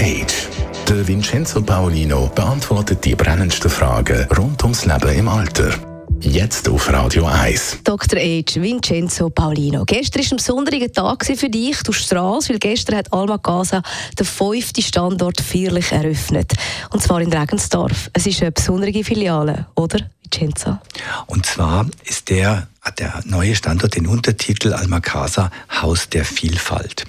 [0.00, 0.48] Age.
[0.88, 5.74] Der Vincenzo Paolino beantwortet die brennendsten Fragen rund ums Leben im Alter.
[6.20, 7.80] Jetzt auf Radio 1.
[7.84, 8.18] Dr.
[8.18, 8.62] H.
[8.62, 9.84] Vincenzo Paulino.
[9.84, 11.82] Gestern war ein besonderer Tag für dich.
[11.82, 13.82] Du strahlst, weil gestern hat Alma Casa
[14.18, 16.54] den fünften Standort feierlich eröffnet.
[16.90, 18.08] Und zwar in Regensdorf.
[18.14, 20.78] Es ist eine besondere Filiale, oder, Vincenzo?
[21.26, 25.50] Und zwar ist der, hat der neue Standort den Untertitel Alma Casa
[25.82, 27.04] Haus der Vielfalt.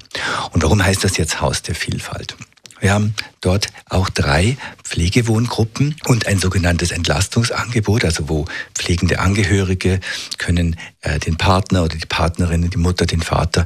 [0.52, 2.36] Und warum heißt das jetzt Haus der Vielfalt?
[2.82, 8.46] Wir haben dort auch drei Pflegewohngruppen und ein sogenanntes Entlastungsangebot, also wo
[8.76, 10.00] pflegende Angehörige
[10.38, 13.66] können äh, den Partner oder die Partnerin, die Mutter, den Vater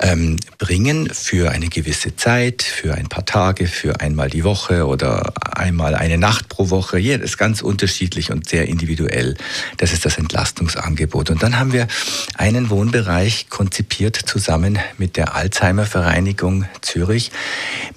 [0.00, 5.32] ähm, bringen für eine gewisse Zeit, für ein paar Tage, für einmal die Woche oder
[5.56, 6.98] einmal eine Nacht pro Woche.
[6.98, 9.36] Hier ist ganz unterschiedlich und sehr individuell.
[9.78, 11.30] Das ist das Entlastungsangebot.
[11.30, 11.86] Und dann haben wir
[12.36, 17.30] einen Wohnbereich konzipiert zusammen mit der Alzheimer Vereinigung Zürich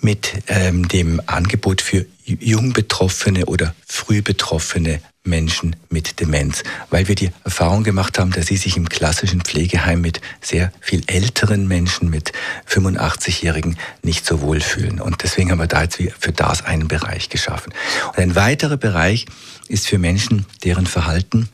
[0.01, 7.15] mit ähm, dem Angebot für jung Betroffene oder früh Betroffene Menschen mit Demenz, weil wir
[7.15, 12.09] die Erfahrung gemacht haben, dass sie sich im klassischen Pflegeheim mit sehr viel älteren Menschen,
[12.09, 12.31] mit
[12.67, 14.99] 85-Jährigen nicht so wohl fühlen.
[14.99, 17.73] Und deswegen haben wir da jetzt für das einen Bereich geschaffen.
[18.07, 19.25] Und ein weiterer Bereich
[19.67, 21.49] ist für Menschen, deren Verhalten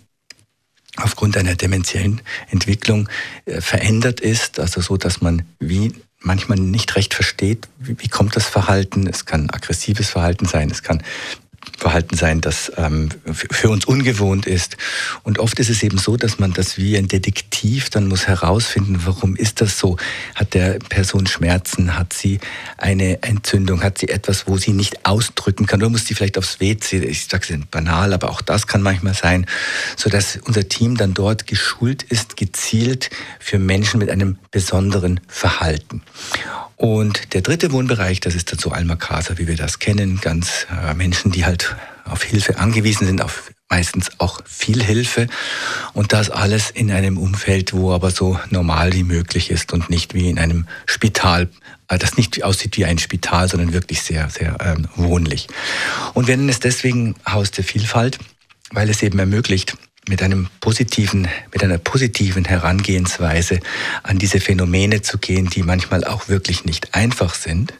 [0.97, 3.09] aufgrund einer dementiellen Entwicklung
[3.45, 8.35] äh, verändert ist, also so, dass man wie manchmal nicht recht versteht, wie, wie kommt
[8.35, 9.07] das Verhalten.
[9.07, 11.03] Es kann aggressives Verhalten sein, es kann
[11.77, 14.77] Verhalten sein, das ähm, für uns ungewohnt ist.
[15.23, 19.01] Und oft ist es eben so, dass man das wie ein Detektiv dann muss herausfinden,
[19.05, 19.97] warum ist das so?
[20.35, 21.97] Hat der Person Schmerzen?
[21.97, 22.39] Hat sie
[22.77, 23.83] eine Entzündung?
[23.83, 25.81] Hat sie etwas, wo sie nicht ausdrücken kann?
[25.81, 26.99] Oder muss sie vielleicht aufs WC?
[26.99, 29.45] Ich sage es banal, aber auch das kann manchmal sein,
[29.97, 33.09] sodass unser Team dann dort geschult ist, gezielt
[33.45, 36.01] für Menschen mit einem besonderen Verhalten.
[36.77, 40.95] Und der dritte Wohnbereich, das ist so Alma Casa, wie wir das kennen, ganz äh,
[40.95, 45.27] Menschen, die halt auf Hilfe angewiesen sind, auf meistens auch viel Hilfe
[45.93, 50.15] und das alles in einem Umfeld, wo aber so normal wie möglich ist und nicht
[50.15, 51.47] wie in einem Spital,
[51.87, 55.47] äh, das nicht aussieht wie ein Spital, sondern wirklich sehr, sehr ähm, wohnlich.
[56.15, 58.17] Und wir nennen es deswegen Haus der Vielfalt,
[58.71, 59.77] weil es eben ermöglicht,
[60.07, 63.59] mit einem positiven, mit einer positiven Herangehensweise
[64.03, 67.73] an diese Phänomene zu gehen, die manchmal auch wirklich nicht einfach sind.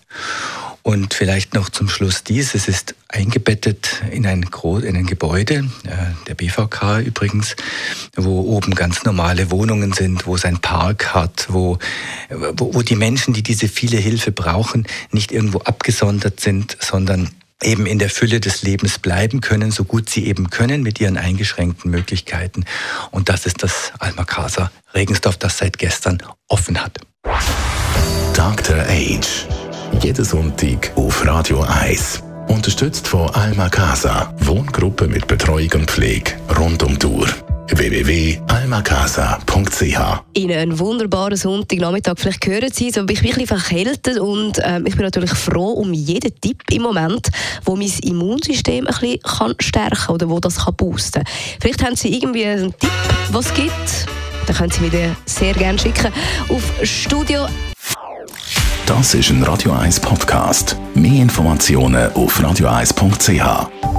[0.85, 6.28] Und vielleicht noch zum Schluss dies, es ist eingebettet in ein, in ein Gebäude, äh,
[6.28, 7.56] der BVK übrigens,
[8.16, 11.80] wo oben ganz normale Wohnungen sind, wo es ein Park hat, wo,
[12.30, 17.31] wo, wo die Menschen, die diese viele Hilfe brauchen, nicht irgendwo abgesondert sind, sondern
[17.63, 21.17] eben in der Fülle des Lebens bleiben können, so gut sie eben können mit ihren
[21.17, 22.66] eingeschränkten Möglichkeiten.
[23.11, 26.99] Und das ist das Alma Casa Regensdorf, das seit gestern offen hat.
[28.33, 28.77] Dr.
[28.88, 29.47] Age.
[30.01, 32.21] Jeden Sonntag auf Radio 1.
[32.47, 34.33] Unterstützt von Alma Casa.
[34.39, 42.16] Wohngruppe mit Betreuung und Pflege rund um die Uhr www.almacasa.ch Ihnen einen wunderbaren Sonntagnachmittag.
[42.18, 45.31] Vielleicht hören Sie es, aber ich bin ein bisschen verkältet und äh, ich bin natürlich
[45.31, 47.30] froh um jeden Tipp im Moment,
[47.64, 51.34] wo mein Immunsystem ein bisschen kann stärken kann oder wo das kann boosten kann.
[51.59, 52.92] Vielleicht haben Sie irgendwie einen Tipp,
[53.31, 54.06] was es gibt.
[54.46, 56.12] Dann können Sie mir den sehr gerne schicken
[56.50, 57.47] auf Studio.
[58.86, 60.78] Das ist ein Radio 1 Podcast.
[60.94, 63.94] Mehr Informationen auf radio1.ch.